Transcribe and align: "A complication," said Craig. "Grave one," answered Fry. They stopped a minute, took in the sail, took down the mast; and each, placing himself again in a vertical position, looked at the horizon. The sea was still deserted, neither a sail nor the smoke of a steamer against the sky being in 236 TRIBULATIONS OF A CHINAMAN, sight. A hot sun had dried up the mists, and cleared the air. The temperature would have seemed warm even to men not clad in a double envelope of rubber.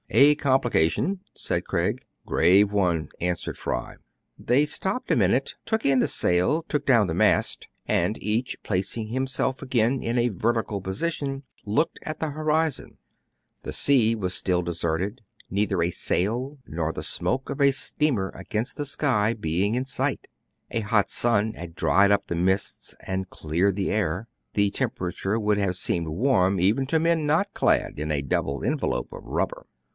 "A 0.13 0.35
complication," 0.35 1.21
said 1.35 1.63
Craig. 1.65 2.03
"Grave 2.25 2.69
one," 2.73 3.07
answered 3.21 3.57
Fry. 3.57 3.95
They 4.37 4.65
stopped 4.65 5.09
a 5.11 5.15
minute, 5.15 5.53
took 5.63 5.85
in 5.85 5.99
the 5.99 6.07
sail, 6.07 6.63
took 6.63 6.85
down 6.87 7.05
the 7.07 7.13
mast; 7.13 7.67
and 7.85 8.21
each, 8.21 8.57
placing 8.63 9.09
himself 9.09 9.61
again 9.61 10.01
in 10.03 10.17
a 10.17 10.27
vertical 10.29 10.81
position, 10.81 11.43
looked 11.65 11.99
at 12.01 12.19
the 12.19 12.31
horizon. 12.31 12.97
The 13.61 13.71
sea 13.71 14.13
was 14.15 14.33
still 14.33 14.63
deserted, 14.63 15.21
neither 15.49 15.81
a 15.81 15.91
sail 15.91 16.57
nor 16.67 16.91
the 16.91 17.03
smoke 17.03 17.49
of 17.49 17.61
a 17.61 17.71
steamer 17.71 18.33
against 18.35 18.77
the 18.77 18.85
sky 18.85 19.33
being 19.33 19.75
in 19.75 19.85
236 19.85 20.27
TRIBULATIONS 20.67 20.69
OF 20.73 20.75
A 20.75 20.81
CHINAMAN, 20.81 20.83
sight. 20.83 20.83
A 20.83 20.89
hot 20.89 21.09
sun 21.09 21.53
had 21.53 21.75
dried 21.75 22.11
up 22.11 22.27
the 22.27 22.35
mists, 22.35 22.95
and 23.05 23.29
cleared 23.29 23.77
the 23.77 23.91
air. 23.91 24.27
The 24.55 24.71
temperature 24.71 25.39
would 25.39 25.59
have 25.59 25.77
seemed 25.77 26.09
warm 26.09 26.59
even 26.59 26.85
to 26.87 26.99
men 26.99 27.25
not 27.25 27.53
clad 27.53 27.97
in 27.97 28.11
a 28.11 28.23
double 28.23 28.63
envelope 28.65 29.13
of 29.13 29.23
rubber. 29.23 29.67